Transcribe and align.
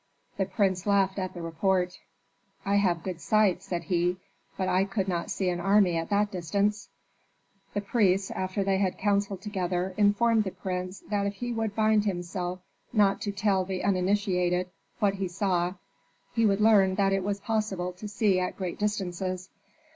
The 0.37 0.45
prince 0.47 0.87
laughed 0.87 1.19
at 1.19 1.35
the 1.35 1.43
report. 1.43 1.99
"I 2.65 2.77
have 2.77 3.03
good 3.03 3.21
sight," 3.21 3.61
said 3.61 3.83
he, 3.83 4.17
"but 4.57 4.67
I 4.67 4.83
could 4.83 5.07
not 5.07 5.29
see 5.29 5.47
an 5.49 5.59
army 5.59 5.95
at 5.95 6.09
that 6.09 6.31
distance." 6.31 6.89
The 7.75 7.81
priests, 7.81 8.31
after 8.31 8.63
they 8.63 8.79
had 8.79 8.97
counselled 8.97 9.43
together, 9.43 9.93
informed 9.97 10.43
the 10.45 10.49
prince 10.49 11.03
that 11.11 11.27
if 11.27 11.35
he 11.35 11.53
would 11.53 11.75
bind 11.75 12.05
himself 12.05 12.61
not 12.91 13.21
to 13.21 13.31
tell 13.31 13.63
the 13.63 13.83
uninitiated 13.83 14.71
what 14.97 15.13
he 15.13 15.27
saw 15.27 15.75
he 16.33 16.47
would 16.47 16.61
learn 16.61 16.95
that 16.95 17.13
it 17.13 17.23
was 17.23 17.39
possible 17.39 17.93
to 17.93 18.07
see 18.07 18.39
at 18.39 18.57
great 18.57 18.79
distances. 18.79 19.51